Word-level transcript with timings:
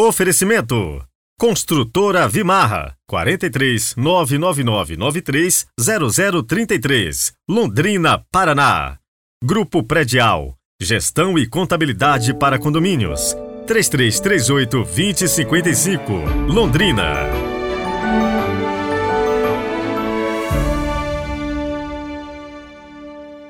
Oferecimento 0.00 1.04
Construtora 1.36 2.28
Vimarra 2.28 2.94
43 3.08 3.96
99993 3.96 5.66
0033 5.76 7.32
Londrina, 7.48 8.24
Paraná. 8.30 8.98
Grupo 9.42 9.82
Predial 9.82 10.54
Gestão 10.80 11.36
e 11.36 11.48
Contabilidade 11.48 12.32
para 12.32 12.60
Condomínios 12.60 13.34
3338 13.66 14.84
2055 14.84 16.12
Londrina. 16.46 17.47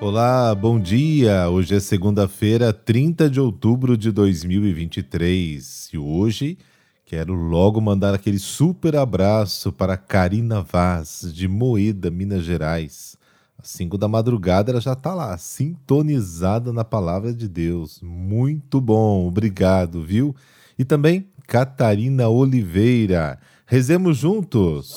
Olá, 0.09 0.54
bom 0.54 0.80
dia! 0.80 1.50
Hoje 1.50 1.75
é 1.75 1.80
segunda-feira, 1.80 2.72
30 2.72 3.29
de 3.29 3.38
outubro 3.38 3.95
de 3.95 4.11
2023 4.11 5.90
e 5.93 5.98
hoje 5.98 6.57
quero 7.04 7.34
logo 7.34 7.79
mandar 7.79 8.14
aquele 8.14 8.39
super 8.39 8.96
abraço 8.96 9.71
para 9.71 9.99
Karina 9.99 10.63
Vaz, 10.63 11.30
de 11.30 11.46
Moeda, 11.46 12.11
Minas 12.11 12.43
Gerais. 12.43 13.18
Às 13.58 13.68
5 13.68 13.99
da 13.99 14.08
madrugada 14.08 14.72
ela 14.72 14.80
já 14.80 14.94
está 14.94 15.13
lá, 15.13 15.36
sintonizada 15.36 16.72
na 16.72 16.86
palavra 16.86 17.30
de 17.30 17.46
Deus. 17.46 18.00
Muito 18.02 18.80
bom, 18.80 19.29
obrigado, 19.29 20.02
viu? 20.02 20.35
E 20.79 20.86
também 20.86 21.29
Catarina 21.46 22.30
Oliveira. 22.30 23.38
Rezemos 23.66 24.16
juntos! 24.16 24.96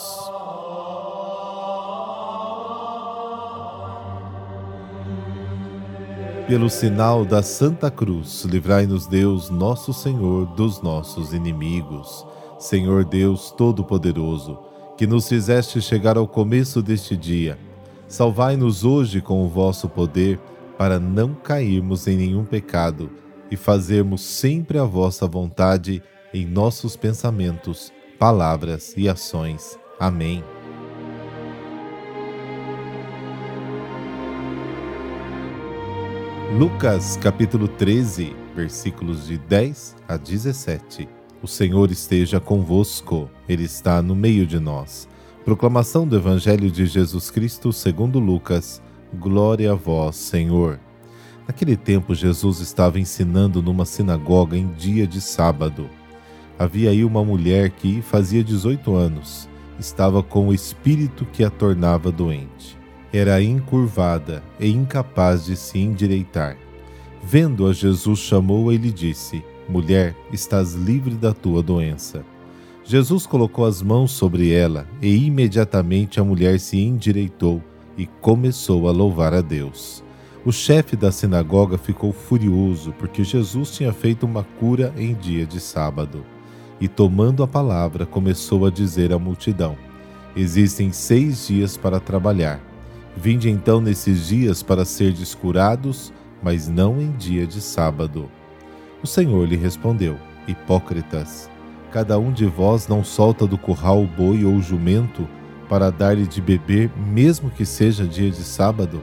Pelo 6.51 6.69
sinal 6.69 7.23
da 7.23 7.41
Santa 7.41 7.89
Cruz, 7.89 8.43
livrai-nos 8.43 9.07
Deus, 9.07 9.49
nosso 9.49 9.93
Senhor, 9.93 10.45
dos 10.47 10.81
nossos 10.81 11.31
inimigos. 11.31 12.27
Senhor 12.59 13.05
Deus 13.05 13.51
Todo-Poderoso, 13.51 14.59
que 14.97 15.07
nos 15.07 15.29
fizeste 15.29 15.81
chegar 15.81 16.17
ao 16.17 16.27
começo 16.27 16.81
deste 16.81 17.15
dia, 17.15 17.57
salvai-nos 18.05 18.83
hoje 18.83 19.21
com 19.21 19.45
o 19.45 19.47
vosso 19.47 19.87
poder, 19.87 20.41
para 20.77 20.99
não 20.99 21.33
cairmos 21.33 22.05
em 22.05 22.17
nenhum 22.17 22.43
pecado 22.43 23.09
e 23.49 23.55
fazermos 23.55 24.19
sempre 24.19 24.77
a 24.77 24.83
vossa 24.83 25.25
vontade 25.25 26.03
em 26.33 26.45
nossos 26.45 26.97
pensamentos, 26.97 27.93
palavras 28.19 28.93
e 28.97 29.07
ações. 29.07 29.79
Amém. 29.97 30.43
Lucas 36.57 37.15
capítulo 37.15 37.65
13, 37.65 38.35
versículos 38.53 39.25
de 39.25 39.37
10 39.37 39.95
a 40.05 40.17
17. 40.17 41.07
O 41.41 41.47
Senhor 41.47 41.89
esteja 41.89 42.41
convosco, 42.41 43.29
Ele 43.47 43.63
está 43.63 44.01
no 44.01 44.13
meio 44.13 44.45
de 44.45 44.59
nós. 44.59 45.07
Proclamação 45.45 46.05
do 46.05 46.17
Evangelho 46.17 46.69
de 46.69 46.85
Jesus 46.85 47.31
Cristo 47.31 47.71
segundo 47.71 48.19
Lucas. 48.19 48.81
Glória 49.13 49.71
a 49.71 49.75
vós, 49.75 50.17
Senhor. 50.17 50.77
Naquele 51.47 51.77
tempo, 51.77 52.13
Jesus 52.13 52.59
estava 52.59 52.99
ensinando 52.99 53.61
numa 53.61 53.85
sinagoga 53.85 54.57
em 54.57 54.67
dia 54.73 55.07
de 55.07 55.21
sábado. 55.21 55.89
Havia 56.59 56.89
aí 56.89 57.05
uma 57.05 57.23
mulher 57.23 57.69
que 57.69 58.01
fazia 58.01 58.43
18 58.43 58.93
anos. 58.93 59.47
Estava 59.79 60.21
com 60.21 60.49
o 60.49 60.53
espírito 60.53 61.25
que 61.31 61.45
a 61.45 61.49
tornava 61.49 62.11
doente 62.11 62.80
era 63.13 63.41
encurvada 63.41 64.41
e 64.59 64.69
incapaz 64.69 65.45
de 65.45 65.55
se 65.55 65.79
endireitar. 65.79 66.57
Vendo-a, 67.23 67.73
Jesus 67.73 68.19
chamou-a 68.19 68.73
e 68.73 68.77
lhe 68.77 68.91
disse: 68.91 69.43
Mulher, 69.67 70.15
estás 70.31 70.73
livre 70.73 71.15
da 71.15 71.33
tua 71.33 71.61
doença. 71.61 72.23
Jesus 72.83 73.27
colocou 73.27 73.65
as 73.65 73.81
mãos 73.81 74.11
sobre 74.11 74.51
ela 74.51 74.87
e 75.01 75.25
imediatamente 75.25 76.19
a 76.19 76.23
mulher 76.23 76.59
se 76.59 76.79
endireitou 76.79 77.61
e 77.97 78.05
começou 78.05 78.87
a 78.87 78.91
louvar 78.91 79.33
a 79.33 79.41
Deus. 79.41 80.03
O 80.43 80.51
chefe 80.51 80.95
da 80.95 81.11
sinagoga 81.11 81.77
ficou 81.77 82.11
furioso 82.11 82.91
porque 82.97 83.23
Jesus 83.23 83.71
tinha 83.71 83.93
feito 83.93 84.25
uma 84.25 84.43
cura 84.43 84.91
em 84.97 85.13
dia 85.13 85.45
de 85.45 85.59
sábado. 85.59 86.25
E 86.79 86.87
tomando 86.87 87.43
a 87.43 87.47
palavra, 87.47 88.07
começou 88.07 88.65
a 88.65 88.71
dizer 88.71 89.13
à 89.13 89.19
multidão: 89.19 89.77
Existem 90.35 90.91
seis 90.91 91.47
dias 91.47 91.77
para 91.77 91.99
trabalhar 91.99 92.70
Vinde 93.15 93.49
então 93.49 93.81
nesses 93.81 94.27
dias 94.27 94.63
para 94.63 94.85
serdes 94.85 95.35
curados, 95.35 96.13
mas 96.41 96.67
não 96.67 97.01
em 97.01 97.11
dia 97.11 97.45
de 97.45 97.61
sábado. 97.61 98.29
O 99.03 99.07
Senhor 99.07 99.47
lhe 99.47 99.57
respondeu: 99.57 100.17
Hipócritas, 100.47 101.49
cada 101.91 102.17
um 102.17 102.31
de 102.31 102.45
vós 102.45 102.87
não 102.87 103.03
solta 103.03 103.45
do 103.45 103.57
curral 103.57 104.01
o 104.01 104.07
boi 104.07 104.45
ou 104.45 104.55
o 104.55 104.61
jumento 104.61 105.27
para 105.67 105.89
dar-lhe 105.89 106.25
de 106.25 106.41
beber, 106.41 106.89
mesmo 106.97 107.49
que 107.49 107.65
seja 107.65 108.05
dia 108.05 108.29
de 108.29 108.43
sábado? 108.43 109.01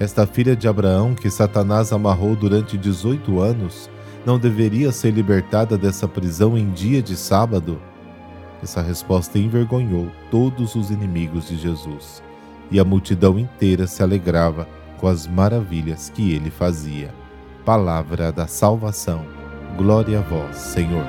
Esta 0.00 0.26
filha 0.26 0.54
de 0.54 0.68
Abraão, 0.68 1.14
que 1.14 1.30
Satanás 1.30 1.92
amarrou 1.92 2.36
durante 2.36 2.76
dezoito 2.76 3.40
anos, 3.40 3.90
não 4.24 4.38
deveria 4.38 4.92
ser 4.92 5.12
libertada 5.12 5.76
dessa 5.78 6.06
prisão 6.06 6.56
em 6.56 6.70
dia 6.70 7.02
de 7.02 7.16
sábado? 7.16 7.80
Essa 8.62 8.82
resposta 8.82 9.38
envergonhou 9.38 10.08
todos 10.30 10.74
os 10.74 10.90
inimigos 10.90 11.48
de 11.48 11.56
Jesus 11.56 12.22
e 12.70 12.78
a 12.78 12.84
multidão 12.84 13.38
inteira 13.38 13.86
se 13.86 14.02
alegrava 14.02 14.68
com 14.98 15.06
as 15.06 15.26
maravilhas 15.26 16.10
que 16.10 16.32
ele 16.32 16.50
fazia. 16.50 17.14
Palavra 17.64 18.32
da 18.32 18.46
salvação. 18.46 19.24
Glória 19.76 20.18
a 20.18 20.22
vós, 20.22 20.56
Senhor. 20.56 21.04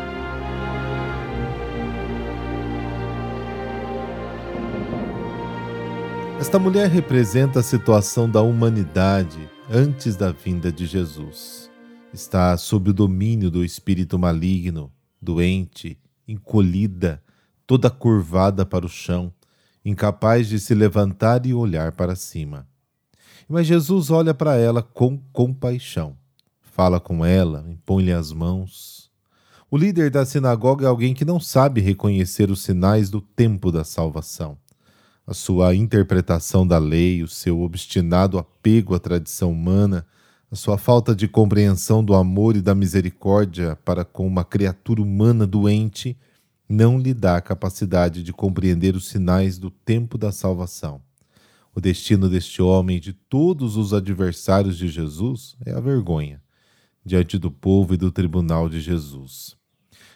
Esta 6.39 6.57
mulher 6.57 6.89
representa 6.89 7.59
a 7.59 7.63
situação 7.63 8.29
da 8.29 8.41
humanidade 8.41 9.49
antes 9.69 10.15
da 10.15 10.31
vinda 10.31 10.71
de 10.71 10.85
Jesus. 10.85 11.69
Está 12.13 12.55
sob 12.57 12.91
o 12.91 12.93
domínio 12.93 13.51
do 13.51 13.63
espírito 13.63 14.17
maligno, 14.17 14.91
doente, 15.21 15.99
encolhida, 16.27 17.21
toda 17.67 17.89
curvada 17.89 18.65
para 18.65 18.85
o 18.85 18.89
chão, 18.89 19.33
incapaz 19.89 20.47
de 20.47 20.59
se 20.59 20.73
levantar 20.73 21.45
e 21.45 21.53
olhar 21.53 21.91
para 21.91 22.15
cima. 22.15 22.67
Mas 23.47 23.67
Jesus 23.67 24.11
olha 24.11 24.33
para 24.33 24.55
ela 24.55 24.83
com 24.83 25.17
compaixão, 25.33 26.15
fala 26.61 26.99
com 26.99 27.25
ela, 27.25 27.65
impõe-lhe 27.67 28.11
as 28.11 28.31
mãos. 28.31 29.09
O 29.71 29.77
líder 29.77 30.09
da 30.09 30.25
sinagoga 30.25 30.85
é 30.85 30.87
alguém 30.87 31.13
que 31.13 31.25
não 31.25 31.39
sabe 31.39 31.81
reconhecer 31.81 32.49
os 32.49 32.61
sinais 32.61 33.09
do 33.09 33.21
tempo 33.21 33.71
da 33.71 33.83
salvação. 33.83 34.57
A 35.25 35.33
sua 35.33 35.75
interpretação 35.75 36.65
da 36.65 36.77
lei, 36.79 37.21
o 37.21 37.27
seu 37.27 37.61
obstinado 37.61 38.37
apego 38.37 38.95
à 38.95 38.99
tradição 38.99 39.51
humana, 39.51 40.05
a 40.51 40.55
sua 40.55 40.77
falta 40.77 41.15
de 41.15 41.27
compreensão 41.27 42.03
do 42.03 42.15
amor 42.15 42.55
e 42.55 42.61
da 42.61 42.73
misericórdia 42.73 43.77
para 43.85 44.03
com 44.03 44.25
uma 44.25 44.43
criatura 44.43 45.01
humana 45.01 45.45
doente 45.45 46.17
não 46.69 46.99
lhe 46.99 47.15
dá 47.15 47.37
a 47.37 47.41
capacidade 47.41 48.21
de 48.21 48.31
compreender 48.31 48.95
os 48.95 49.07
sinais 49.07 49.57
do 49.57 49.71
tempo 49.71 50.19
da 50.19 50.31
salvação. 50.31 51.01
O 51.73 51.81
destino 51.81 52.29
deste 52.29 52.61
homem 52.61 52.97
e 52.97 52.99
de 52.99 53.11
todos 53.11 53.75
os 53.75 53.91
adversários 53.91 54.77
de 54.77 54.87
Jesus 54.87 55.57
é 55.65 55.71
a 55.71 55.79
vergonha, 55.79 56.39
diante 57.03 57.39
do 57.39 57.49
povo 57.49 57.95
e 57.95 57.97
do 57.97 58.11
tribunal 58.11 58.69
de 58.69 58.79
Jesus. 58.79 59.57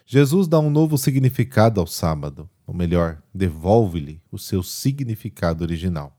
Jesus 0.06 0.48
dá 0.48 0.60
um 0.60 0.70
novo 0.70 0.96
significado 0.96 1.80
ao 1.80 1.88
sábado, 1.88 2.48
ou 2.68 2.74
melhor, 2.74 3.24
devolve-lhe 3.34 4.22
o 4.32 4.38
seu 4.38 4.62
significado 4.62 5.64
original. 5.64 6.16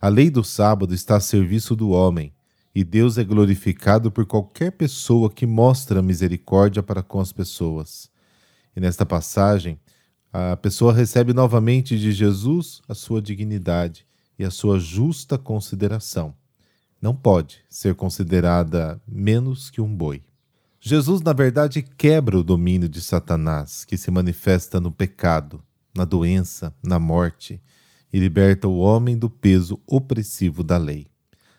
A 0.00 0.08
lei 0.08 0.30
do 0.30 0.44
sábado 0.44 0.94
está 0.94 1.16
a 1.16 1.20
serviço 1.20 1.74
do 1.74 1.90
homem, 1.90 2.32
e 2.72 2.84
Deus 2.84 3.18
é 3.18 3.24
glorificado 3.24 4.12
por 4.12 4.26
qualquer 4.26 4.70
pessoa 4.72 5.28
que 5.28 5.46
mostra 5.46 6.02
misericórdia 6.02 6.82
para 6.82 7.02
com 7.02 7.18
as 7.18 7.32
pessoas. 7.32 8.14
E 8.76 8.80
nesta 8.80 9.06
passagem, 9.06 9.80
a 10.30 10.54
pessoa 10.54 10.92
recebe 10.92 11.32
novamente 11.32 11.98
de 11.98 12.12
Jesus 12.12 12.82
a 12.86 12.94
sua 12.94 13.22
dignidade 13.22 14.06
e 14.38 14.44
a 14.44 14.50
sua 14.50 14.78
justa 14.78 15.38
consideração. 15.38 16.34
Não 17.00 17.16
pode 17.16 17.60
ser 17.70 17.94
considerada 17.94 19.00
menos 19.08 19.70
que 19.70 19.80
um 19.80 19.94
boi. 19.94 20.22
Jesus, 20.78 21.22
na 21.22 21.32
verdade, 21.32 21.82
quebra 21.82 22.38
o 22.38 22.44
domínio 22.44 22.88
de 22.88 23.00
Satanás, 23.00 23.84
que 23.84 23.96
se 23.96 24.10
manifesta 24.10 24.78
no 24.78 24.92
pecado, 24.92 25.62
na 25.94 26.04
doença, 26.04 26.74
na 26.82 26.98
morte, 26.98 27.60
e 28.12 28.18
liberta 28.18 28.68
o 28.68 28.78
homem 28.78 29.16
do 29.16 29.30
peso 29.30 29.80
opressivo 29.86 30.62
da 30.62 30.76
lei. 30.76 31.06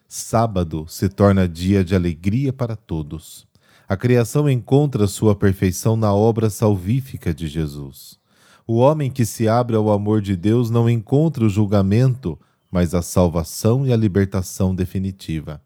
Sábado 0.07 0.85
se 0.87 1.09
torna 1.09 1.47
dia 1.47 1.83
de 1.83 1.95
alegria 1.95 2.53
para 2.53 2.75
todos. 2.75 3.47
A 3.89 3.95
criação 3.95 4.49
encontra 4.49 5.07
sua 5.07 5.33
perfeição 5.33 5.95
na 5.95 6.13
obra 6.13 6.49
salvífica 6.49 7.33
de 7.33 7.47
Jesus. 7.47 8.19
O 8.67 8.75
homem 8.75 9.09
que 9.09 9.25
se 9.25 9.47
abre 9.47 9.77
ao 9.77 9.89
amor 9.89 10.21
de 10.21 10.35
Deus 10.35 10.69
não 10.69 10.89
encontra 10.89 11.45
o 11.45 11.49
julgamento, 11.49 12.37
mas 12.69 12.93
a 12.93 13.01
salvação 13.01 13.87
e 13.87 13.93
a 13.93 13.95
libertação 13.95 14.75
definitiva. 14.75 15.61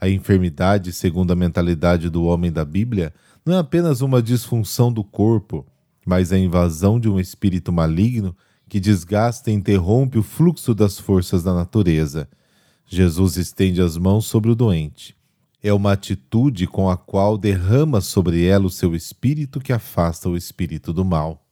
A 0.00 0.08
enfermidade, 0.08 0.92
segundo 0.92 1.32
a 1.32 1.36
mentalidade 1.36 2.08
do 2.08 2.22
homem 2.22 2.52
da 2.52 2.64
Bíblia, 2.64 3.12
não 3.44 3.56
é 3.56 3.58
apenas 3.58 4.02
uma 4.02 4.22
disfunção 4.22 4.92
do 4.92 5.02
corpo, 5.02 5.66
mas 6.06 6.32
a 6.32 6.38
invasão 6.38 7.00
de 7.00 7.08
um 7.08 7.18
espírito 7.18 7.72
maligno 7.72 8.36
que 8.68 8.78
desgasta 8.78 9.50
e 9.50 9.54
interrompe 9.54 10.16
o 10.16 10.22
fluxo 10.22 10.72
das 10.72 10.96
forças 10.96 11.42
da 11.42 11.52
natureza. 11.52 12.28
Jesus 12.86 13.36
estende 13.36 13.82
as 13.82 13.96
mãos 13.96 14.26
sobre 14.26 14.48
o 14.48 14.54
doente. 14.54 15.17
É 15.60 15.72
uma 15.72 15.92
atitude 15.92 16.68
com 16.68 16.88
a 16.88 16.96
qual 16.96 17.36
derrama 17.36 18.00
sobre 18.00 18.44
ela 18.44 18.66
o 18.66 18.70
seu 18.70 18.94
espírito 18.94 19.58
que 19.58 19.72
afasta 19.72 20.28
o 20.28 20.36
espírito 20.36 20.92
do 20.92 21.04
mal. 21.04 21.44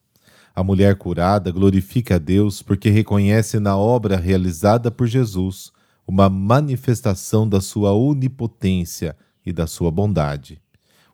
A 0.55 0.63
mulher 0.63 0.95
curada 0.95 1.51
glorifica 1.51 2.15
a 2.15 2.19
Deus 2.19 2.63
porque 2.63 2.89
reconhece 2.89 3.59
na 3.59 3.77
obra 3.77 4.17
realizada 4.17 4.93
por 4.93 5.09
Jesus 5.09 5.73
uma 6.07 6.31
manifestação 6.31 7.49
da 7.49 7.61
sua 7.61 7.93
onipotência 7.95 9.17
e 9.45 9.53
da 9.53 9.67
sua 9.67 9.91
bondade. 9.91 10.63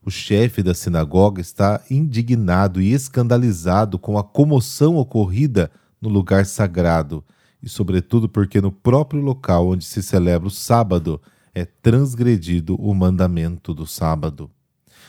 O 0.05 0.11
chefe 0.11 0.63
da 0.63 0.75
sinagoga 0.75 1.41
está 1.41 1.81
indignado 1.91 2.79
e 2.79 2.93
escandalizado 2.93 3.99
com 3.99 4.19
a 4.19 4.23
comoção 4.23 4.97
ocorrida 4.97 5.71
no 5.99 6.11
lugar 6.11 6.45
sagrado, 6.45 7.25
e 7.63 7.69
sobretudo 7.71 8.29
porque 8.29 8.61
no 8.61 8.71
próprio 8.71 9.23
local 9.23 9.69
onde 9.69 9.85
se 9.85 10.03
celebra 10.03 10.49
o 10.49 10.51
sábado 10.51 11.21
é 11.55 11.65
transgredido 11.65 12.77
o 12.77 12.95
mandamento 12.95 13.75
do 13.75 13.87
sábado. 13.87 14.51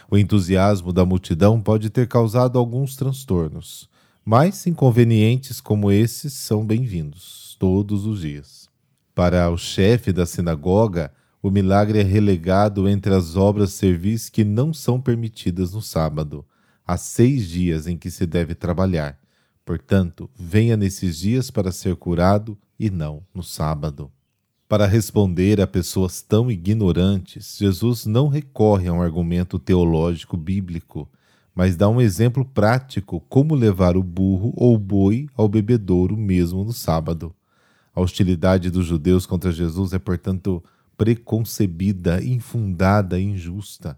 O 0.10 0.18
entusiasmo 0.18 0.92
da 0.92 1.06
multidão 1.06 1.62
pode 1.62 1.90
ter 1.90 2.08
causado 2.08 2.60
alguns 2.60 2.96
transtornos, 2.96 3.90
mas 4.26 4.68
inconvenientes 4.68 5.62
como 5.62 5.92
esses 5.92 6.34
são 6.34 6.66
bem-vindos 6.66 7.56
todos 7.58 8.06
os 8.06 8.22
dias. 8.22 8.70
Para 9.16 9.50
o 9.50 9.58
chefe 9.58 10.12
da 10.12 10.26
sinagoga, 10.26 11.14
o 11.42 11.50
milagre 11.50 12.00
é 12.00 12.04
relegado 12.04 12.88
entre 12.88 13.14
as 13.14 13.36
obras 13.36 13.72
servis 13.74 14.30
que 14.30 14.44
não 14.44 14.74
são 14.74 15.00
permitidas 15.00 15.74
no 15.74 15.82
sábado. 15.82 16.46
Há 16.86 16.98
seis 16.98 17.48
dias 17.48 17.88
em 17.88 17.98
que 17.98 18.12
se 18.12 18.26
deve 18.26 18.54
trabalhar. 18.56 19.18
Portanto, 19.66 20.30
venha 20.36 20.76
nesses 20.76 21.18
dias 21.20 21.50
para 21.50 21.72
ser 21.72 21.96
curado 21.96 22.58
e 22.78 22.90
não 22.90 23.24
no 23.34 23.44
sábado. 23.44 24.12
Para 24.68 24.88
responder 24.88 25.60
a 25.62 25.68
pessoas 25.68 26.22
tão 26.22 26.50
ignorantes, 26.50 27.58
Jesus 27.60 28.06
não 28.06 28.28
recorre 28.28 28.88
a 28.88 28.94
um 28.94 29.02
argumento 29.02 29.60
teológico 29.60 30.38
bíblico, 30.38 31.08
mas 31.54 31.76
dá 31.76 31.88
um 31.88 32.02
exemplo 32.02 32.44
prático 32.44 33.20
como 33.30 33.54
levar 33.54 33.96
o 33.96 34.02
burro 34.02 34.54
ou 34.56 34.76
o 34.76 34.80
boi 34.80 35.28
ao 35.36 35.48
bebedouro 35.48 36.18
mesmo 36.18 36.64
no 36.64 36.74
sábado. 36.74 37.36
A 37.94 38.02
hostilidade 38.02 38.72
dos 38.72 38.88
judeus 38.88 39.26
contra 39.26 39.52
Jesus 39.52 39.94
é, 39.94 40.00
portanto, 40.00 40.64
preconcebida, 40.98 42.24
infundada 42.24 43.20
e 43.20 43.24
injusta. 43.24 43.98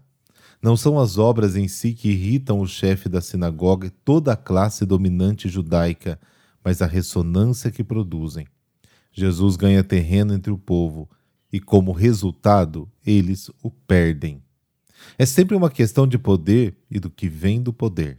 Não 0.60 0.76
são 0.76 0.98
as 0.98 1.16
obras 1.16 1.56
em 1.56 1.68
si 1.68 1.94
que 1.94 2.10
irritam 2.10 2.60
o 2.60 2.66
chefe 2.66 3.08
da 3.08 3.20
sinagoga 3.20 3.86
e 3.86 3.90
toda 3.90 4.32
a 4.32 4.36
classe 4.36 4.84
dominante 4.84 5.48
judaica, 5.48 6.18
mas 6.62 6.82
a 6.82 6.86
ressonância 6.86 7.70
que 7.70 7.84
produzem. 7.84 8.46
Jesus 9.18 9.56
ganha 9.56 9.82
terreno 9.82 10.34
entre 10.34 10.52
o 10.52 10.58
povo 10.58 11.08
e, 11.50 11.58
como 11.58 11.90
resultado, 11.90 12.86
eles 13.04 13.50
o 13.62 13.70
perdem. 13.70 14.42
É 15.16 15.24
sempre 15.24 15.56
uma 15.56 15.70
questão 15.70 16.06
de 16.06 16.18
poder 16.18 16.76
e 16.90 17.00
do 17.00 17.08
que 17.08 17.26
vem 17.26 17.62
do 17.62 17.72
poder. 17.72 18.18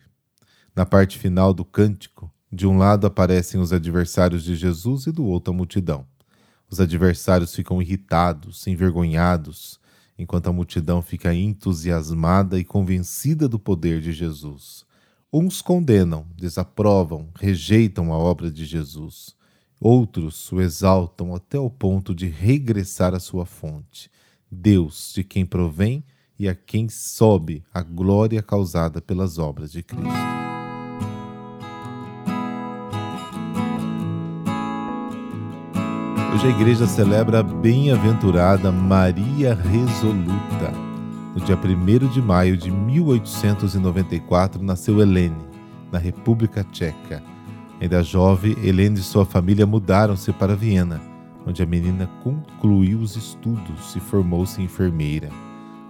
Na 0.76 0.88
parte 0.88 1.20
final 1.20 1.54
do 1.54 1.64
cântico, 1.64 2.34
de 2.52 2.66
um 2.66 2.80
lado 2.80 3.06
aparecem 3.06 3.62
os 3.62 3.72
adversários 3.72 4.44
de 4.44 4.56
Jesus 4.56 5.06
e 5.06 5.12
do 5.12 5.24
outro 5.24 5.54
a 5.54 5.56
multidão. 5.56 6.04
Os 6.68 6.80
adversários 6.80 7.54
ficam 7.54 7.80
irritados, 7.80 8.66
envergonhados, 8.66 9.80
enquanto 10.18 10.48
a 10.48 10.54
multidão 10.54 11.04
fica 11.04 11.32
entusiasmada 11.32 12.58
e 12.58 12.66
convencida 12.66 13.48
do 13.48 13.60
poder 13.60 14.02
de 14.02 14.12
Jesus. 14.12 14.84
Uns 15.32 15.62
condenam, 15.62 16.26
desaprovam, 16.36 17.30
rejeitam 17.40 18.12
a 18.12 18.18
obra 18.18 18.50
de 18.50 18.66
Jesus. 18.66 19.37
Outros 19.80 20.52
o 20.52 20.60
exaltam 20.60 21.36
até 21.36 21.60
o 21.60 21.70
ponto 21.70 22.14
de 22.16 22.28
regressar 22.28 23.14
à 23.14 23.20
sua 23.20 23.46
fonte, 23.46 24.10
Deus, 24.50 25.14
de 25.14 25.24
quem 25.24 25.46
provém 25.46 26.04
e 26.40 26.50
a 26.50 26.56
quem 26.56 26.90
sobe 26.90 27.64
a 27.72 27.82
glória 27.84 28.42
causada 28.42 29.00
pelas 29.00 29.38
obras 29.38 29.72
de 29.72 29.84
Cristo. 29.84 30.08
Hoje 36.34 36.48
a 36.48 36.50
igreja 36.50 36.88
celebra 36.88 37.40
a 37.40 37.44
bem-aventurada 37.44 38.72
Maria 38.72 39.54
Resoluta. 39.54 40.72
No 41.36 41.42
dia 41.44 41.56
1 41.56 42.08
de 42.10 42.22
maio 42.22 42.58
de 42.58 42.72
1894 42.72 44.62
nasceu 44.62 45.02
Helene, 45.02 45.46
na 45.92 46.00
República 46.00 46.64
Tcheca. 46.64 47.37
Ainda 47.80 48.02
jovem, 48.02 48.56
Helene 48.64 49.00
e 49.00 49.04
sua 49.04 49.26
família 49.26 49.66
mudaram-se 49.66 50.34
para 50.34 50.56
Viena, 50.56 51.00
onde 51.46 51.62
a 51.62 51.66
menina 51.66 52.10
concluiu 52.24 53.00
os 53.00 53.16
estudos 53.16 53.96
e 53.96 54.00
formou-se 54.00 54.62
enfermeira. 54.62 55.30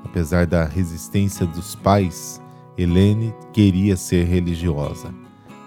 Apesar 0.03 0.45
da 0.45 0.65
resistência 0.65 1.45
dos 1.45 1.75
pais, 1.75 2.41
Helene 2.77 3.33
queria 3.53 3.95
ser 3.95 4.25
religiosa. 4.25 5.13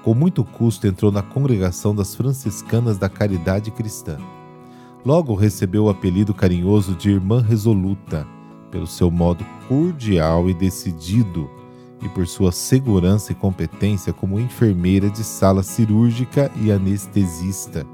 Com 0.03 0.15
muito 0.15 0.45
custo 0.45 0.87
entrou 0.87 1.11
na 1.11 1.23
congregação 1.23 1.95
das 1.95 2.15
franciscanas 2.15 2.99
da 2.99 3.09
Caridade 3.09 3.71
Cristã. 3.71 4.19
Logo 5.05 5.35
recebeu 5.35 5.85
o 5.85 5.89
apelido 5.89 6.35
carinhoso 6.35 6.95
de 6.95 7.11
Irmã 7.11 7.43
Resoluta, 7.43 8.27
pelo 8.71 8.87
seu 8.87 9.11
modo 9.11 9.45
cordial 9.67 10.49
e 10.49 10.55
decidido 10.55 11.51
e 12.03 12.09
por 12.09 12.27
sua 12.27 12.53
segurança 12.53 13.33
e 13.33 13.35
competência 13.35 14.13
como 14.13 14.41
enfermeira 14.41 15.11
de 15.11 15.23
sala 15.23 15.63
cirúrgica 15.63 16.51
e 16.61 16.73
anestesista. 16.73 17.85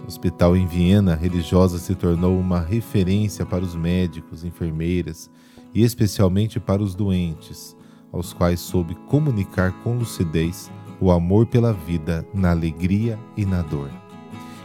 No 0.00 0.06
hospital 0.06 0.56
em 0.56 0.66
Viena, 0.66 1.12
a 1.12 1.16
religiosa 1.16 1.78
se 1.78 1.94
tornou 1.94 2.38
uma 2.38 2.60
referência 2.60 3.44
para 3.44 3.64
os 3.64 3.74
médicos, 3.74 4.44
enfermeiras 4.44 5.30
e 5.74 5.82
especialmente 5.82 6.58
para 6.58 6.82
os 6.82 6.94
doentes, 6.94 7.76
aos 8.12 8.32
quais 8.32 8.60
soube 8.60 8.94
comunicar 9.08 9.72
com 9.82 9.98
lucidez 9.98 10.70
o 11.00 11.10
amor 11.10 11.46
pela 11.46 11.72
vida 11.72 12.26
na 12.32 12.50
alegria 12.50 13.18
e 13.36 13.44
na 13.44 13.62
dor. 13.62 13.90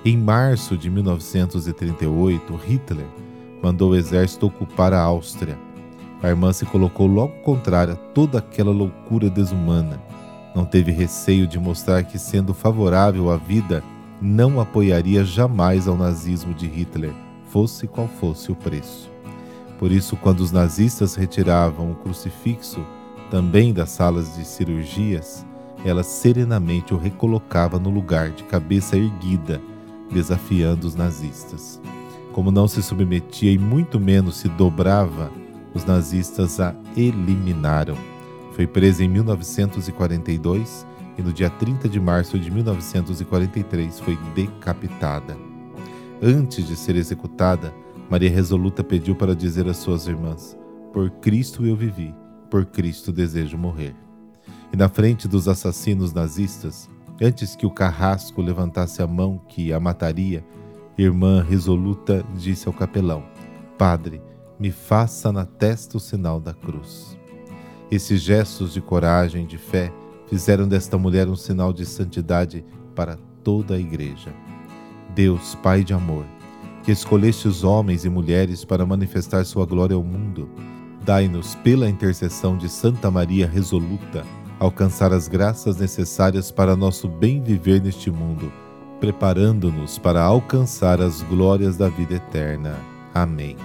Em 0.03 0.17
março 0.17 0.77
de 0.77 0.89
1938, 0.89 2.55
Hitler 2.55 3.05
mandou 3.61 3.91
o 3.91 3.95
exército 3.95 4.47
ocupar 4.47 4.93
a 4.93 5.01
Áustria. 5.01 5.59
A 6.21 6.29
irmã 6.29 6.53
se 6.53 6.65
colocou 6.65 7.07
logo 7.07 7.33
contrária 7.41 7.93
a 7.93 7.97
toda 7.97 8.39
aquela 8.39 8.71
loucura 8.71 9.29
desumana. 9.29 10.01
Não 10.55 10.65
teve 10.65 10.91
receio 10.91 11.47
de 11.47 11.57
mostrar 11.57 12.03
que, 12.03 12.19
sendo 12.19 12.53
favorável 12.53 13.31
à 13.31 13.37
vida, 13.37 13.83
não 14.21 14.59
apoiaria 14.59 15.23
jamais 15.23 15.87
ao 15.87 15.97
nazismo 15.97 16.53
de 16.53 16.67
Hitler, 16.67 17.13
fosse 17.45 17.87
qual 17.87 18.07
fosse 18.07 18.51
o 18.51 18.55
preço. 18.55 19.09
Por 19.79 19.91
isso, 19.91 20.15
quando 20.15 20.41
os 20.41 20.51
nazistas 20.51 21.15
retiravam 21.15 21.91
o 21.91 21.95
crucifixo, 21.95 22.85
também 23.31 23.73
das 23.73 23.89
salas 23.89 24.35
de 24.35 24.45
cirurgias, 24.45 25.45
ela 25.83 26.03
serenamente 26.03 26.93
o 26.93 26.97
recolocava 26.97 27.79
no 27.79 27.89
lugar 27.89 28.29
de 28.29 28.43
cabeça 28.43 28.95
erguida 28.95 29.59
desafiando 30.11 30.85
os 30.85 30.93
nazistas. 30.93 31.81
Como 32.33 32.51
não 32.51 32.67
se 32.67 32.83
submetia 32.83 33.51
e 33.51 33.57
muito 33.57 33.99
menos 33.99 34.35
se 34.35 34.47
dobrava, 34.49 35.31
os 35.73 35.85
nazistas 35.85 36.59
a 36.59 36.75
eliminaram. 36.95 37.95
Foi 38.53 38.67
presa 38.67 39.03
em 39.03 39.07
1942 39.07 40.85
e 41.17 41.21
no 41.21 41.31
dia 41.31 41.49
30 41.49 41.87
de 41.87 41.99
março 41.99 42.37
de 42.37 42.51
1943 42.51 43.99
foi 43.99 44.17
decapitada. 44.35 45.37
Antes 46.21 46.67
de 46.67 46.75
ser 46.75 46.95
executada, 46.95 47.73
Maria 48.09 48.29
Resoluta 48.29 48.83
pediu 48.83 49.15
para 49.15 49.35
dizer 49.35 49.67
às 49.67 49.77
suas 49.77 50.07
irmãs: 50.07 50.57
Por 50.93 51.09
Cristo 51.09 51.65
eu 51.65 51.75
vivi, 51.75 52.13
por 52.49 52.65
Cristo 52.65 53.11
desejo 53.11 53.57
morrer. 53.57 53.95
E 54.73 54.77
na 54.77 54.87
frente 54.87 55.27
dos 55.27 55.47
assassinos 55.47 56.13
nazistas, 56.13 56.89
Antes 57.23 57.55
que 57.55 57.67
o 57.67 57.69
carrasco 57.69 58.41
levantasse 58.41 58.99
a 58.99 59.05
mão 59.05 59.39
que 59.47 59.71
a 59.71 59.79
mataria, 59.79 60.43
irmã 60.97 61.43
resoluta 61.43 62.25
disse 62.33 62.67
ao 62.67 62.73
capelão: 62.73 63.23
Padre, 63.77 64.19
me 64.61 64.69
faça 64.69 65.31
na 65.31 65.43
testa 65.43 65.97
o 65.97 65.99
sinal 65.99 66.39
da 66.39 66.53
cruz. 66.53 67.17
Esses 67.89 68.21
gestos 68.21 68.73
de 68.73 68.79
coragem 68.79 69.43
e 69.43 69.47
de 69.47 69.57
fé 69.57 69.91
fizeram 70.27 70.67
desta 70.67 70.99
mulher 70.99 71.27
um 71.27 71.35
sinal 71.35 71.73
de 71.73 71.83
santidade 71.83 72.63
para 72.95 73.17
toda 73.43 73.73
a 73.73 73.79
igreja. 73.79 74.31
Deus, 75.15 75.55
Pai 75.63 75.83
de 75.83 75.95
amor, 75.95 76.25
que 76.83 76.91
escolheste 76.91 77.47
os 77.47 77.63
homens 77.63 78.05
e 78.05 78.09
mulheres 78.09 78.63
para 78.63 78.85
manifestar 78.85 79.43
sua 79.45 79.65
glória 79.65 79.95
ao 79.95 80.03
mundo, 80.03 80.47
dai-nos, 81.03 81.55
pela 81.55 81.89
intercessão 81.89 82.55
de 82.55 82.69
Santa 82.69 83.09
Maria 83.09 83.47
Resoluta, 83.47 84.23
alcançar 84.59 85.11
as 85.11 85.27
graças 85.27 85.77
necessárias 85.77 86.51
para 86.51 86.75
nosso 86.75 87.07
bem 87.07 87.41
viver 87.41 87.81
neste 87.81 88.11
mundo, 88.11 88.53
preparando-nos 88.99 89.97
para 89.97 90.21
alcançar 90.21 91.01
as 91.01 91.23
glórias 91.23 91.77
da 91.77 91.89
vida 91.89 92.13
eterna. 92.13 92.77
Amém. 93.11 93.57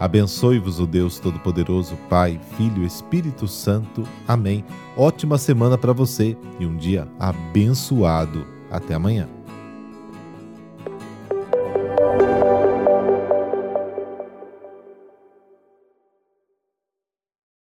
Abençoe-vos 0.00 0.80
o 0.80 0.86
Deus 0.86 1.18
Todo-Poderoso, 1.18 1.94
Pai, 2.08 2.40
Filho 2.56 2.82
Espírito 2.86 3.46
Santo. 3.46 4.02
Amém. 4.26 4.64
Ótima 4.96 5.36
semana 5.36 5.76
para 5.76 5.92
você 5.92 6.38
e 6.58 6.64
um 6.64 6.74
dia 6.74 7.06
abençoado. 7.18 8.46
Até 8.70 8.94
amanhã. 8.94 9.28